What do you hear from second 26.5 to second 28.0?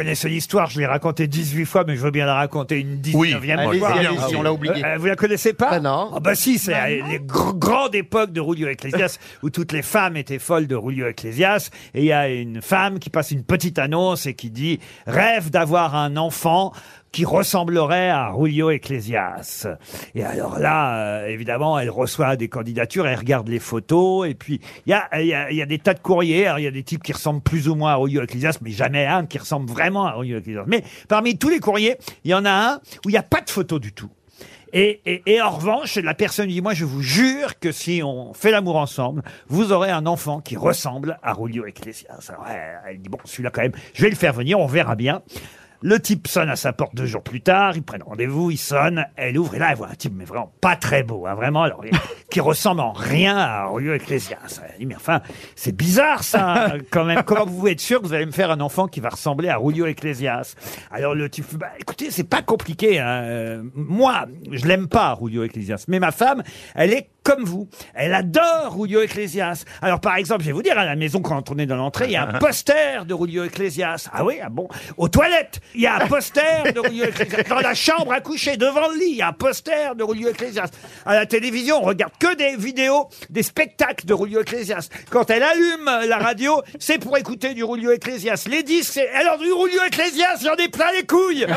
Il y a des types qui ressemblent plus ou moins à